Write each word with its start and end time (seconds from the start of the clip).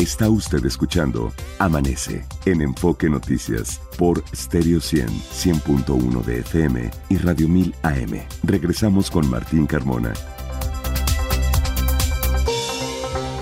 Está 0.00 0.30
usted 0.30 0.64
escuchando 0.64 1.30
Amanece 1.58 2.24
en 2.46 2.62
Enfoque 2.62 3.10
Noticias 3.10 3.82
por 3.98 4.24
Stereo 4.34 4.80
100, 4.80 5.06
100.1 5.08 6.24
de 6.24 6.38
FM 6.38 6.90
y 7.10 7.18
Radio 7.18 7.46
1000 7.50 7.74
AM. 7.82 8.22
Regresamos 8.42 9.10
con 9.10 9.28
Martín 9.28 9.66
Carmona. 9.66 10.14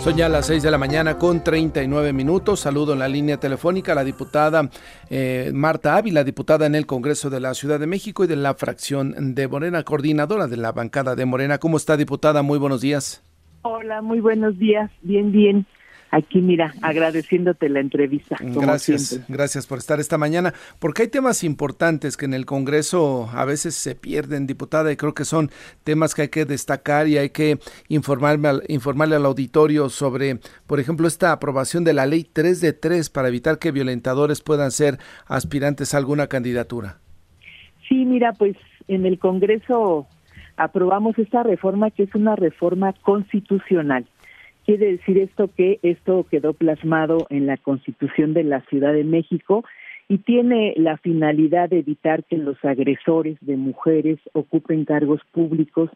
Son 0.02 0.16
ya 0.16 0.28
las 0.28 0.46
6 0.46 0.64
de 0.64 0.70
la 0.72 0.78
mañana 0.78 1.16
con 1.16 1.44
39 1.44 2.12
minutos. 2.12 2.58
Saludo 2.58 2.94
en 2.94 2.98
la 2.98 3.06
línea 3.06 3.38
telefónica 3.38 3.92
a 3.92 3.94
la 3.94 4.02
diputada 4.02 4.68
eh, 5.10 5.52
Marta 5.54 5.96
Ávila, 5.96 6.24
diputada 6.24 6.66
en 6.66 6.74
el 6.74 6.86
Congreso 6.86 7.30
de 7.30 7.38
la 7.38 7.54
Ciudad 7.54 7.78
de 7.78 7.86
México 7.86 8.24
y 8.24 8.26
de 8.26 8.34
la 8.34 8.54
fracción 8.54 9.36
de 9.36 9.46
Morena, 9.46 9.84
coordinadora 9.84 10.48
de 10.48 10.56
la 10.56 10.72
bancada 10.72 11.14
de 11.14 11.24
Morena. 11.24 11.58
¿Cómo 11.58 11.76
está, 11.76 11.96
diputada? 11.96 12.42
Muy 12.42 12.58
buenos 12.58 12.80
días. 12.80 13.22
Hola, 13.62 14.02
muy 14.02 14.18
buenos 14.18 14.58
días. 14.58 14.90
Bien, 15.02 15.30
bien 15.30 15.64
aquí 16.10 16.40
mira, 16.40 16.74
agradeciéndote 16.82 17.68
la 17.68 17.80
entrevista. 17.80 18.36
gracias, 18.40 19.20
gracias 19.28 19.66
por 19.66 19.78
estar 19.78 20.00
esta 20.00 20.18
mañana, 20.18 20.54
porque 20.78 21.02
hay 21.02 21.08
temas 21.08 21.44
importantes 21.44 22.16
que 22.16 22.24
en 22.24 22.34
el 22.34 22.46
Congreso 22.46 23.28
a 23.32 23.44
veces 23.44 23.74
se 23.74 23.94
pierden, 23.94 24.46
diputada, 24.46 24.92
y 24.92 24.96
creo 24.96 25.14
que 25.14 25.24
son 25.24 25.50
temas 25.84 26.14
que 26.14 26.22
hay 26.22 26.28
que 26.28 26.44
destacar 26.44 27.08
y 27.08 27.18
hay 27.18 27.30
que 27.30 27.58
informarme 27.88 28.48
informarle 28.68 29.16
al 29.16 29.26
auditorio 29.26 29.88
sobre, 29.88 30.38
por 30.66 30.80
ejemplo, 30.80 31.08
esta 31.08 31.32
aprobación 31.32 31.84
de 31.84 31.92
la 31.92 32.06
ley 32.06 32.24
3 32.24 32.60
de 32.60 32.72
3 32.72 33.10
para 33.10 33.28
evitar 33.28 33.58
que 33.58 33.72
violentadores 33.72 34.40
puedan 34.40 34.70
ser 34.70 34.98
aspirantes 35.26 35.94
a 35.94 35.98
alguna 35.98 36.26
candidatura. 36.26 36.98
Sí, 37.88 38.04
mira, 38.04 38.32
pues 38.32 38.56
en 38.86 39.06
el 39.06 39.18
Congreso 39.18 40.06
aprobamos 40.56 41.18
esta 41.18 41.42
reforma 41.42 41.90
que 41.90 42.04
es 42.04 42.14
una 42.14 42.36
reforma 42.36 42.92
constitucional 43.02 44.06
Quiere 44.68 44.98
decir 44.98 45.16
esto 45.16 45.48
que 45.56 45.78
esto 45.82 46.26
quedó 46.30 46.52
plasmado 46.52 47.26
en 47.30 47.46
la 47.46 47.56
Constitución 47.56 48.34
de 48.34 48.44
la 48.44 48.60
Ciudad 48.66 48.92
de 48.92 49.02
México 49.02 49.64
y 50.10 50.18
tiene 50.18 50.74
la 50.76 50.98
finalidad 50.98 51.70
de 51.70 51.78
evitar 51.78 52.22
que 52.24 52.36
los 52.36 52.62
agresores 52.62 53.38
de 53.40 53.56
mujeres 53.56 54.18
ocupen 54.34 54.84
cargos 54.84 55.22
públicos 55.32 55.88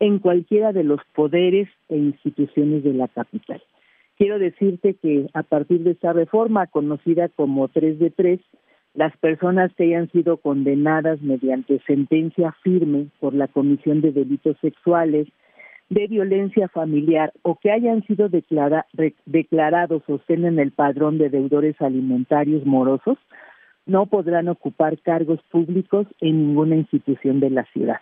en 0.00 0.18
cualquiera 0.18 0.72
de 0.72 0.82
los 0.82 0.98
poderes 1.14 1.68
e 1.88 1.96
instituciones 1.96 2.82
de 2.82 2.94
la 2.94 3.06
capital. 3.06 3.62
Quiero 4.16 4.40
decirte 4.40 4.94
que 4.94 5.28
a 5.32 5.44
partir 5.44 5.84
de 5.84 5.92
esta 5.92 6.12
reforma 6.12 6.66
conocida 6.66 7.28
como 7.28 7.68
3 7.68 8.00
de 8.00 8.10
3, 8.10 8.40
las 8.94 9.16
personas 9.18 9.72
que 9.76 9.84
hayan 9.84 10.10
sido 10.10 10.38
condenadas 10.38 11.22
mediante 11.22 11.80
sentencia 11.86 12.50
firme 12.64 13.10
por 13.20 13.32
la 13.32 13.46
comisión 13.46 14.00
de 14.00 14.10
delitos 14.10 14.56
sexuales, 14.60 15.28
de 15.90 16.06
violencia 16.06 16.68
familiar 16.68 17.32
o 17.42 17.58
que 17.58 17.70
hayan 17.70 18.04
sido 18.06 18.28
declarados 18.28 20.02
o 20.06 20.16
estén 20.16 20.44
en 20.44 20.58
el 20.58 20.72
padrón 20.72 21.18
de 21.18 21.30
deudores 21.30 21.80
alimentarios 21.80 22.66
morosos 22.66 23.18
no 23.86 24.06
podrán 24.06 24.48
ocupar 24.48 24.98
cargos 25.00 25.40
públicos 25.50 26.06
en 26.20 26.48
ninguna 26.48 26.76
institución 26.76 27.40
de 27.40 27.50
la 27.50 27.64
ciudad. 27.72 28.00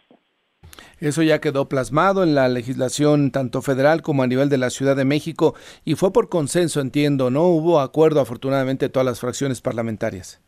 Eso 0.99 1.23
ya 1.23 1.41
quedó 1.41 1.69
plasmado 1.69 2.25
en 2.25 2.35
la 2.35 2.49
legislación 2.49 3.31
tanto 3.31 3.63
federal 3.63 4.03
como 4.03 4.23
a 4.23 4.27
nivel 4.27 4.49
de 4.49 4.59
la 4.59 4.71
Ciudad 4.71 4.97
de 4.97 5.05
México 5.05 5.55
y 5.85 5.95
fue 5.95 6.13
por 6.13 6.29
consenso, 6.29 6.81
entiendo, 6.81 7.31
¿no? 7.31 7.45
Hubo 7.49 7.81
acuerdo 7.81 8.21
afortunadamente 8.21 8.87
de 8.87 8.91
todas 8.91 9.07
las 9.07 9.21
fracciones 9.21 9.61
parlamentarias. 9.61 10.43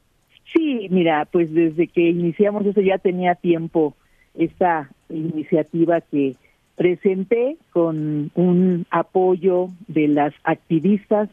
Sí, 0.53 0.89
mira, 0.91 1.29
pues 1.31 1.53
desde 1.53 1.87
que 1.87 2.09
iniciamos 2.09 2.67
eso 2.67 2.81
ya 2.81 2.99
tenía 2.99 3.35
tiempo 3.35 3.95
esta 4.35 4.91
iniciativa 5.11 6.01
que 6.01 6.37
presenté 6.79 7.57
con 7.73 8.31
un 8.37 8.87
apoyo 8.91 9.69
de 9.89 10.07
las 10.07 10.33
activistas 10.45 11.29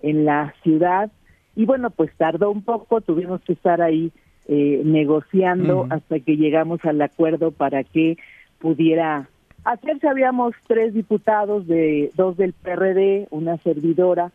en 0.00 0.24
la 0.24 0.54
ciudad 0.62 1.10
y 1.56 1.66
bueno, 1.66 1.90
pues 1.90 2.10
tardó 2.16 2.52
un 2.52 2.62
poco, 2.62 3.00
tuvimos 3.00 3.40
que 3.42 3.54
estar 3.54 3.82
ahí 3.82 4.12
eh, 4.46 4.82
negociando 4.84 5.88
hasta 5.90 6.20
que 6.20 6.36
llegamos 6.36 6.84
al 6.84 7.02
acuerdo 7.02 7.50
para 7.50 7.82
que 7.82 8.16
pudiera 8.60 9.28
hacerse. 9.64 10.06
Habíamos 10.06 10.54
tres 10.68 10.94
diputados, 10.94 11.66
de 11.66 12.12
dos 12.14 12.36
del 12.36 12.52
PRD, 12.52 13.26
una 13.30 13.56
servidora, 13.58 14.30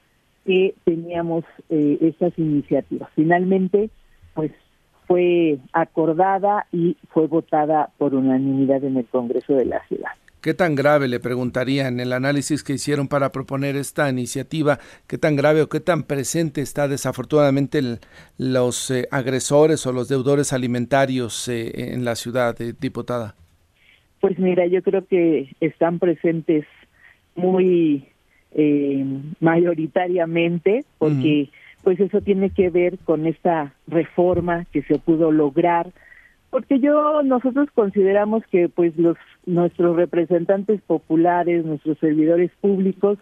que 0.46 0.76
teníamos 0.84 1.46
eh, 1.70 1.98
estas 2.02 2.38
iniciativas. 2.38 3.10
Finalmente, 3.16 3.90
pues 4.34 4.52
fue 5.08 5.60
acordada 5.72 6.66
y 6.74 6.98
fue 7.10 7.28
votada 7.28 7.92
por 7.98 8.16
unanimidad 8.16 8.84
en 8.84 8.98
el 8.98 9.06
Congreso 9.06 9.54
de 9.54 9.66
la 9.66 9.82
Ciudad. 9.88 10.12
¿Qué 10.42 10.56
tan 10.56 10.74
grave, 10.74 11.08
le 11.08 11.20
preguntaría 11.20 11.88
en 11.88 12.00
el 12.00 12.14
análisis 12.14 12.64
que 12.64 12.74
hicieron 12.74 13.08
para 13.08 13.32
proponer 13.32 13.76
esta 13.76 14.10
iniciativa, 14.10 14.80
qué 15.08 15.20
tan 15.20 15.36
grave 15.36 15.62
o 15.62 15.70
qué 15.70 15.80
tan 15.80 16.02
presente 16.02 16.62
está 16.62 16.88
desafortunadamente 16.88 17.80
los 18.40 18.90
eh, 18.90 19.08
agresores 19.12 19.86
o 19.86 19.94
los 19.94 20.10
deudores 20.10 20.52
alimentarios 20.52 21.48
eh, 21.48 21.94
en 21.94 22.06
la 22.06 22.16
ciudad, 22.16 22.60
eh, 22.60 22.74
diputada? 22.80 23.36
Pues 24.20 24.40
mira, 24.40 24.66
yo 24.66 24.82
creo 24.82 25.06
que 25.06 25.56
están 25.60 26.00
presentes 26.00 26.66
muy 27.36 28.08
mayoritariamente, 29.40 30.84
porque 30.98 31.50
pues 31.84 32.00
eso 32.02 32.20
tiene 32.20 32.50
que 32.50 32.70
ver 32.70 32.98
con 32.98 33.26
esta 33.26 33.74
reforma 33.88 34.66
que 34.74 34.82
se 34.84 35.00
pudo 35.00 35.32
lograr 35.32 35.94
porque 36.52 36.80
yo 36.80 37.24
nosotros 37.24 37.70
consideramos 37.74 38.44
que 38.52 38.70
pues 38.70 38.96
los 38.98 39.18
nuestros 39.46 39.96
representantes 39.96 40.82
populares, 40.82 41.66
nuestros 41.66 41.98
servidores 41.98 42.52
públicos, 42.62 43.18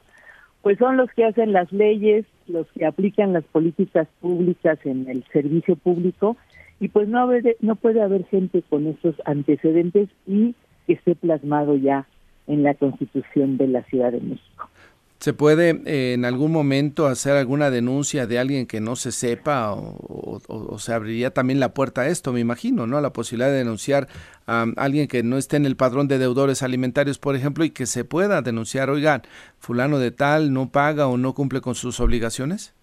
pues 0.62 0.78
son 0.78 0.97
los 0.97 1.09
que 1.12 1.23
hacen 1.23 1.53
las 1.53 1.72
leyes, 1.72 2.25
los 2.47 2.67
que 2.72 2.85
aplican 2.85 3.31
las 3.31 3.45
políticas 3.45 4.07
públicas 4.19 4.78
en 4.84 5.07
el 5.07 5.23
servicio 5.31 5.75
público 5.78 6.35
y 6.79 6.90
pues 6.90 7.07
no 7.07 7.29
no 7.62 7.75
puede 7.75 8.01
haber 8.01 8.25
gente 8.25 8.63
con 8.69 8.88
esos 8.88 9.16
antecedentes 9.25 10.09
y 10.28 10.56
que 10.88 10.94
esté 10.94 11.16
plasmado 11.16 11.78
ya 11.78 12.07
en 12.47 12.63
la 12.63 12.73
Constitución 12.73 13.57
de 13.57 13.67
la 13.67 13.84
Ciudad 13.84 14.11
de 14.11 14.22
México. 14.22 14.69
¿Se 15.19 15.34
puede 15.34 15.81
eh, 15.85 16.13
en 16.13 16.23
algún 16.23 16.53
momento 16.53 17.06
hacer 17.06 17.35
alguna 17.35 17.69
denuncia 17.69 18.25
de 18.25 18.40
alguien 18.40 18.66
que 18.66 18.79
no 18.79 18.96
se 18.96 19.11
sepa 19.11 19.73
o, 19.73 19.97
se 20.78 20.94
abriría 20.94 21.31
también 21.31 21.59
la 21.59 21.73
puerta 21.73 22.01
a 22.01 22.07
esto, 22.07 22.34
me 22.34 22.40
imagino, 22.40 22.88
¿no? 22.88 23.01
La 23.01 23.13
posibilidad 23.13 23.50
de 23.50 23.57
denunciar 23.57 24.07
a 24.47 24.66
alguien 24.78 25.07
que 25.07 25.23
no 25.23 25.38
esté 25.38 25.57
en 25.57 25.66
el 25.66 25.75
padrón 25.75 26.07
de 26.07 26.17
deudores 26.17 26.63
alimentarios, 26.63 27.19
por 27.19 27.35
ejemplo, 27.35 27.63
y 27.63 27.72
que 27.72 27.85
se 27.85 28.06
pueda 28.06 28.41
denunciar, 28.41 28.90
oigan, 28.90 29.22
fulano 29.57 30.00
de 30.00 30.12
tal 30.12 30.53
no 30.53 30.72
paga 30.72 31.07
o 31.07 31.17
no 31.17 31.34
cumple 31.34 31.62
con 31.62 31.75
sus 31.75 32.00
obligaciones. 32.00 32.75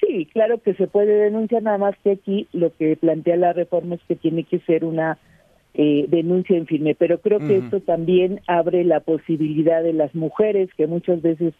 Sí, 0.00 0.26
claro 0.32 0.60
que 0.60 0.74
se 0.74 0.86
puede 0.86 1.14
denunciar, 1.14 1.62
nada 1.62 1.78
más 1.78 1.94
que 2.02 2.12
aquí 2.12 2.48
lo 2.52 2.74
que 2.76 2.96
plantea 2.96 3.36
la 3.36 3.52
reforma 3.52 3.94
es 3.94 4.00
que 4.06 4.16
tiene 4.16 4.44
que 4.44 4.58
ser 4.60 4.84
una 4.84 5.18
eh, 5.74 6.06
denuncia 6.08 6.56
en 6.56 6.66
firme, 6.66 6.94
pero 6.94 7.20
creo 7.20 7.38
que 7.40 7.58
esto 7.58 7.80
también 7.80 8.40
abre 8.46 8.84
la 8.84 9.00
posibilidad 9.00 9.82
de 9.82 9.92
las 9.92 10.14
mujeres 10.14 10.68
que 10.76 10.86
muchas 10.86 11.22
veces 11.22 11.54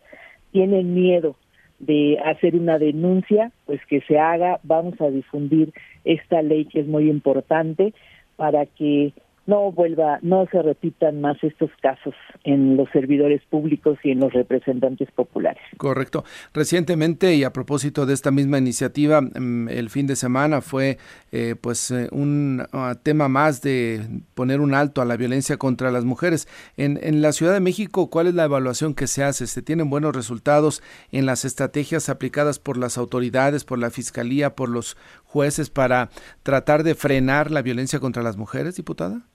tienen 0.53 0.95
miedo 0.95 1.37
de 1.79 2.19
hacer 2.25 2.55
una 2.55 2.79
denuncia, 2.79 3.53
pues 3.67 3.81
que 3.87 4.01
se 4.03 4.19
haga, 4.19 4.61
vamos 4.63 5.01
a 5.01 5.11
difundir 5.11 5.73
esta 6.05 6.43
ley 6.43 6.67
que 6.67 6.81
es 6.81 6.87
muy 6.87 7.11
importante 7.11 7.93
para 8.37 8.67
que 8.67 9.13
no 9.47 9.73
vuelva, 9.73 10.19
no 10.23 10.47
se 10.51 10.63
repitan 10.63 11.21
más 11.21 11.37
estos 11.43 11.71
casos 11.83 12.15
en 12.45 12.77
los 12.77 12.89
servidores 12.91 13.43
públicos 13.51 13.99
y 14.03 14.11
en 14.11 14.21
los 14.21 14.33
representantes 14.33 15.11
populares. 15.13 15.63
Correcto. 15.77 16.25
Recientemente 16.53 17.35
y 17.35 17.45
a 17.45 17.53
propósito 17.53 18.07
de 18.07 18.15
esta 18.15 18.31
misma 18.31 18.59
iniciativa, 18.59 19.21
mm, 19.21 19.69
el 19.69 19.91
fin 19.91 20.07
de 20.07 20.17
semana 20.17 20.61
fue 20.61 20.99
eh, 21.33 21.57
pues 21.61 21.91
eh, 21.91 22.09
un 22.13 22.65
ah, 22.73 22.97
tema 23.03 23.29
más 23.29 23.61
de 23.61 24.01
poner 24.35 24.61
un 24.61 24.75
alto 24.75 25.03
a 25.03 25.05
la 25.05 25.17
violencia 25.17 25.57
contra 25.57 25.91
las 25.91 26.05
mujeres. 26.05 26.49
En, 26.77 26.99
en 27.03 27.21
la 27.21 27.33
Ciudad 27.33 27.53
de 27.53 27.61
México, 27.61 28.09
¿cuál 28.09 28.29
es 28.29 28.35
la 28.35 28.45
evaluación 28.45 28.95
que 28.95 29.07
se 29.07 29.25
hace? 29.25 29.47
¿Se 29.47 29.63
tienen 29.63 29.91
buenos 29.91 30.15
resultados 30.15 30.83
en 31.13 31.27
las 31.27 31.45
estrategias 31.45 32.09
aplicadas 32.09 32.59
por 32.59 32.77
las 32.77 32.97
autoridades, 32.97 33.65
por 33.65 33.79
la 33.79 33.91
Fiscalía, 33.91 34.55
por 34.55 34.69
los 34.69 34.97
jueces 35.25 35.69
para 35.69 36.11
tratar 36.43 36.83
de 36.83 36.95
frenar 36.95 37.51
la 37.51 37.63
violencia 37.63 38.01
contra 38.01 38.23
las 38.23 38.37
mujeres, 38.37 38.77
diputada? 38.77 39.27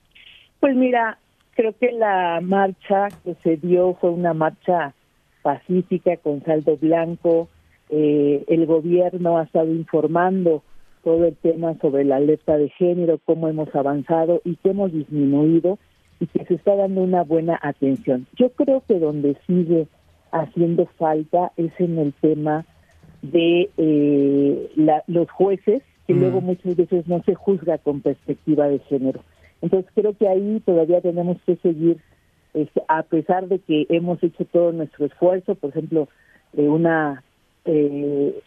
Pues 0.60 0.76
mira, 0.76 1.18
creo 1.56 1.74
que 1.74 1.92
la 1.92 2.40
marcha 2.42 3.08
que 3.24 3.36
se 3.44 3.58
dio 3.58 3.94
fue 3.96 4.12
una 4.12 4.34
marcha 4.34 4.94
pacífica 5.42 6.18
con 6.18 6.44
saldo 6.44 6.78
blanco. 6.78 7.48
Eh, 7.90 8.44
el 8.48 8.66
gobierno 8.66 9.38
ha 9.38 9.44
estado 9.44 9.72
informando 9.72 10.64
todo 11.04 11.26
el 11.26 11.36
tema 11.38 11.76
sobre 11.82 12.04
la 12.04 12.18
alerta 12.18 12.58
de 12.58 12.70
género, 12.70 13.20
cómo 13.24 13.48
hemos 13.48 13.74
avanzado 13.74 14.42
y 14.44 14.58
que 14.58 14.72
hemos 14.72 14.92
disminuido 14.92 15.80
y 16.20 16.28
que 16.28 16.46
se 16.46 16.56
está 16.56 16.76
dando 16.76 17.02
una 17.02 17.24
buena 17.24 17.58
atención. 17.62 18.28
Yo 18.36 18.50
creo 18.50 18.84
que 18.88 19.00
donde 19.00 19.38
sigue 19.48 19.88
haciendo 20.32 20.86
falta 20.98 21.52
es 21.58 21.72
en 21.80 21.98
el 21.98 22.14
tema 22.14 22.66
de 23.22 23.70
eh, 23.78 24.72
los 25.08 25.32
jueces, 25.32 25.82
que 26.08 26.14
mm. 26.14 26.20
luego 26.20 26.42
muchas 26.42 26.76
veces 26.76 27.08
no 27.08 27.24
se 27.24 27.36
juzga 27.36 27.78
con 27.78 28.02
perspectiva 28.02 28.68
de 28.68 28.80
género. 28.80 29.22
Entonces 29.62 29.92
creo 29.94 30.18
que 30.18 30.28
ahí 30.28 30.62
todavía 30.66 31.02
tenemos 31.02 31.38
que 31.46 31.56
seguir, 31.58 31.98
este, 32.54 32.82
a 32.88 33.04
pesar 33.04 33.48
de 33.48 33.60
que 33.60 33.86
hemos 33.90 34.22
hecho 34.24 34.46
todo 34.46 34.72
nuestro 34.72 35.06
esfuerzo, 35.06 35.56
por 35.56 35.72
ejemplo, 35.72 36.08
una 36.54 37.24
eh, 37.66 38.42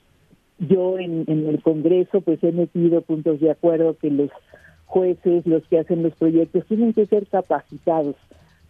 yo 0.58 0.98
en, 0.98 1.24
en 1.26 1.48
el 1.48 1.62
Congreso 1.62 2.20
pues 2.20 2.42
he 2.42 2.52
metido 2.52 3.02
puntos 3.02 3.40
de 3.40 3.50
acuerdo 3.50 3.96
que 3.96 4.10
los 4.10 4.30
jueces, 4.86 5.46
los 5.46 5.66
que 5.68 5.78
hacen 5.78 6.02
los 6.02 6.14
proyectos, 6.14 6.66
tienen 6.66 6.92
que 6.92 7.06
ser 7.06 7.26
capacitados 7.26 8.16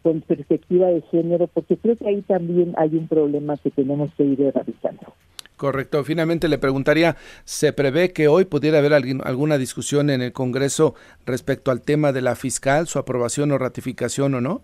con 0.02 0.20
perspectiva 0.20 0.88
de 0.88 1.02
género, 1.02 1.46
porque 1.46 1.76
creo 1.76 1.96
que 1.96 2.08
ahí 2.08 2.22
también 2.22 2.74
hay 2.76 2.96
un 2.96 3.08
problema 3.08 3.56
que 3.56 3.70
tenemos 3.70 4.12
que 4.14 4.24
ir 4.24 4.40
erradicando. 4.40 5.14
Correcto. 5.62 6.02
Finalmente 6.02 6.48
le 6.48 6.58
preguntaría, 6.58 7.14
¿se 7.44 7.72
prevé 7.72 8.12
que 8.12 8.26
hoy 8.26 8.46
pudiera 8.46 8.78
haber 8.78 8.94
alguna 8.94 9.58
discusión 9.58 10.10
en 10.10 10.20
el 10.20 10.32
Congreso 10.32 10.96
respecto 11.24 11.70
al 11.70 11.82
tema 11.82 12.10
de 12.10 12.20
la 12.20 12.34
fiscal, 12.34 12.88
su 12.88 12.98
aprobación 12.98 13.52
o 13.52 13.58
ratificación 13.58 14.34
o 14.34 14.40
no? 14.40 14.62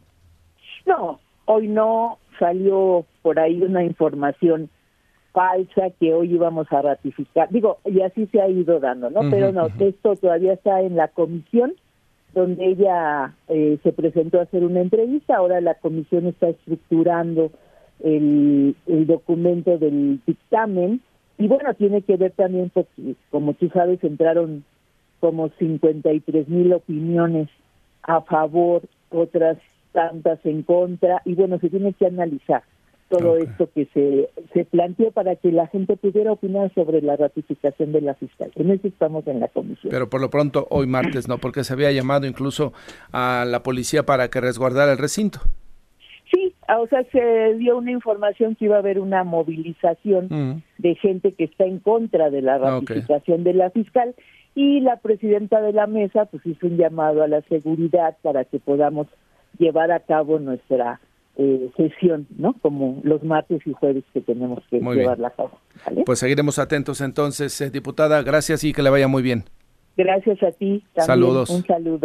No, 0.86 1.20
hoy 1.44 1.68
no 1.68 2.18
salió 2.40 3.06
por 3.22 3.38
ahí 3.38 3.62
una 3.62 3.84
información 3.84 4.70
falsa 5.30 5.90
que 6.00 6.12
hoy 6.12 6.34
íbamos 6.34 6.66
a 6.72 6.82
ratificar. 6.82 7.48
Digo, 7.50 7.78
y 7.84 8.00
así 8.00 8.26
se 8.32 8.40
ha 8.40 8.48
ido 8.48 8.80
dando, 8.80 9.08
¿no? 9.08 9.20
Pero 9.30 9.52
no, 9.52 9.68
esto 9.78 10.16
todavía 10.16 10.54
está 10.54 10.80
en 10.80 10.96
la 10.96 11.06
comisión 11.06 11.74
donde 12.34 12.66
ella 12.66 13.36
eh, 13.46 13.78
se 13.84 13.92
presentó 13.92 14.40
a 14.40 14.42
hacer 14.42 14.64
una 14.64 14.80
entrevista. 14.80 15.36
Ahora 15.36 15.60
la 15.60 15.74
comisión 15.74 16.26
está 16.26 16.48
estructurando 16.48 17.52
el, 18.00 18.76
el 18.86 19.06
documento 19.06 19.78
del 19.78 20.20
dictamen 20.26 21.00
y 21.38 21.46
bueno, 21.46 21.72
tiene 21.74 22.02
que 22.02 22.16
ver 22.16 22.32
también, 22.32 22.70
porque, 22.74 23.14
como 23.30 23.54
tú 23.54 23.68
sabes, 23.68 24.02
entraron 24.02 24.64
como 25.20 25.50
53 25.50 26.48
mil 26.48 26.72
opiniones 26.72 27.48
a 28.02 28.20
favor, 28.22 28.82
otras 29.10 29.58
tantas 29.92 30.44
en 30.44 30.62
contra, 30.64 31.22
y 31.24 31.34
bueno, 31.34 31.58
se 31.60 31.70
tiene 31.70 31.92
que 31.92 32.06
analizar 32.06 32.62
todo 33.08 33.38
esto 33.38 33.70
que 33.74 33.86
se, 33.94 34.28
se 34.52 34.66
planteó 34.66 35.12
para 35.12 35.34
que 35.36 35.50
la 35.50 35.66
gente 35.68 35.96
pudiera 35.96 36.32
opinar 36.32 36.72
sobre 36.74 37.00
la 37.00 37.16
ratificación 37.16 37.92
de 37.92 38.02
la 38.02 38.14
fiscal. 38.14 38.50
En 38.54 38.70
eso 38.70 38.86
estamos 38.86 39.26
en 39.26 39.40
la 39.40 39.48
comisión. 39.48 39.90
Pero 39.90 40.10
por 40.10 40.20
lo 40.20 40.28
pronto, 40.28 40.66
hoy 40.68 40.86
martes, 40.86 41.26
¿no? 41.26 41.38
Porque 41.38 41.64
se 41.64 41.72
había 41.72 41.90
llamado 41.90 42.26
incluso 42.26 42.74
a 43.10 43.46
la 43.46 43.62
policía 43.62 44.04
para 44.04 44.28
que 44.28 44.42
resguardara 44.42 44.92
el 44.92 44.98
recinto. 44.98 45.40
Sí, 46.48 46.54
o 46.68 46.86
sea, 46.86 47.04
se 47.10 47.54
dio 47.54 47.78
una 47.78 47.90
información 47.90 48.54
que 48.54 48.66
iba 48.66 48.76
a 48.76 48.80
haber 48.80 48.98
una 48.98 49.24
movilización 49.24 50.28
mm. 50.30 50.62
de 50.78 50.94
gente 50.96 51.32
que 51.32 51.44
está 51.44 51.64
en 51.64 51.78
contra 51.78 52.30
de 52.30 52.42
la 52.42 52.58
ratificación 52.58 53.44
de 53.44 53.54
la 53.54 53.70
fiscal 53.70 54.14
y 54.54 54.80
la 54.80 54.96
presidenta 54.96 55.60
de 55.60 55.72
la 55.72 55.86
mesa 55.86 56.26
pues 56.26 56.44
hizo 56.46 56.66
un 56.66 56.76
llamado 56.76 57.22
a 57.22 57.28
la 57.28 57.42
seguridad 57.42 58.16
para 58.22 58.44
que 58.44 58.58
podamos 58.58 59.06
llevar 59.58 59.92
a 59.92 60.00
cabo 60.00 60.38
nuestra 60.38 61.00
eh, 61.36 61.70
sesión, 61.76 62.26
¿no? 62.36 62.54
Como 62.60 63.00
los 63.04 63.22
martes 63.22 63.64
y 63.66 63.72
jueves 63.72 64.04
que 64.12 64.20
tenemos 64.20 64.62
que 64.68 64.80
llevarla 64.80 65.28
a 65.28 65.30
cabo. 65.30 65.52
Pues 66.04 66.18
seguiremos 66.18 66.58
atentos 66.58 67.00
entonces, 67.00 67.60
eh, 67.60 67.70
diputada. 67.70 68.22
Gracias 68.22 68.64
y 68.64 68.72
que 68.72 68.82
le 68.82 68.90
vaya 68.90 69.06
muy 69.06 69.22
bien. 69.22 69.44
Gracias 69.96 70.42
a 70.42 70.52
ti. 70.52 70.84
Saludos. 70.96 71.50
Un 71.50 71.64
saludo. 71.64 71.98